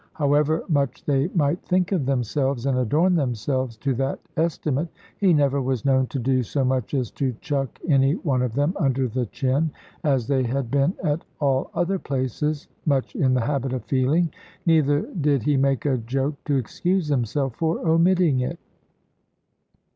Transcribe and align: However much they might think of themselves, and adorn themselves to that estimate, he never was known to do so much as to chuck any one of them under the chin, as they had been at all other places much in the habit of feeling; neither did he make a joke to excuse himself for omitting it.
However 0.13 0.63
much 0.67 1.05
they 1.05 1.27
might 1.35 1.61
think 1.63 1.91
of 1.91 2.07
themselves, 2.07 2.65
and 2.65 2.75
adorn 2.75 3.13
themselves 3.13 3.77
to 3.77 3.93
that 3.93 4.19
estimate, 4.35 4.87
he 5.19 5.31
never 5.31 5.61
was 5.61 5.85
known 5.85 6.07
to 6.07 6.17
do 6.17 6.41
so 6.41 6.65
much 6.65 6.95
as 6.95 7.11
to 7.11 7.33
chuck 7.39 7.79
any 7.87 8.13
one 8.15 8.41
of 8.41 8.55
them 8.55 8.73
under 8.79 9.07
the 9.07 9.27
chin, 9.27 9.69
as 10.03 10.25
they 10.25 10.41
had 10.41 10.71
been 10.71 10.95
at 11.03 11.23
all 11.39 11.69
other 11.75 11.99
places 11.99 12.67
much 12.87 13.13
in 13.15 13.35
the 13.35 13.41
habit 13.45 13.73
of 13.73 13.85
feeling; 13.85 14.31
neither 14.65 15.01
did 15.01 15.43
he 15.43 15.55
make 15.55 15.85
a 15.85 15.99
joke 15.99 16.33
to 16.45 16.55
excuse 16.57 17.09
himself 17.09 17.53
for 17.57 17.77
omitting 17.87 18.39
it. 18.39 18.57